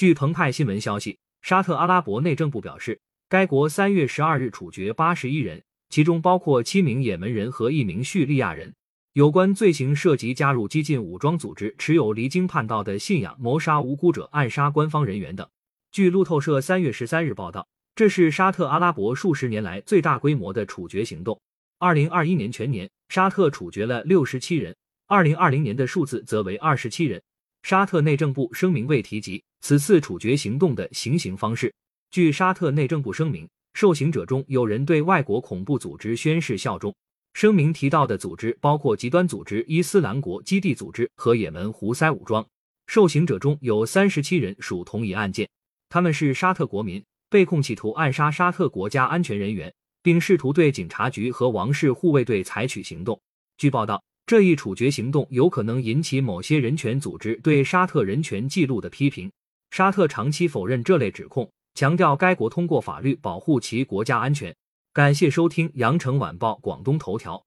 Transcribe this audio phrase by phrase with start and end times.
[0.00, 8.72] 据澎湃新闻消息，沙特阿拉伯内政部表示，该国三月十二日处决八十一人，其中包括七名也门人和一名叙利亚人。
[9.12, 15.46] 有关罪行涉及加入激进武装组织、持有离经叛道的信仰、谋杀无辜者、暗杀官方人员等。
[15.92, 21.38] 据路透社三月十三日报道，这是沙特阿拉伯数十年来最大规模的处决行动。
[21.78, 24.74] 二零二一年全年，沙特处决了六十七人，
[25.06, 27.20] 二零二零年的数字则为二十七人。
[27.62, 31.72] 沙特内政部声明未提及此次处决行动的行刑方式。
[32.10, 36.94] 据沙特内政部声明，受刑者中有人对外国恐怖组织宣誓效忠。
[37.34, 42.44] 声明提到的组织包括极端组织伊斯兰国基地组织和也门胡塞武装。
[42.88, 45.48] 受刑者中有三十七人属同一案件，
[45.88, 53.20] 他们是沙特国民，被控企图暗杀沙特国家安全人员，并试图对警察局和王室护卫队采取行动。
[53.56, 54.02] 据报道。
[54.30, 59.28] 这一处决行动有可能引起某些人权组织对沙特人权记录的批评。
[59.72, 64.54] 沙特长期否认这类指控，强调该国通过法律保护其国家安全。
[64.92, 67.42] 感谢收听羊城晚报广东头条。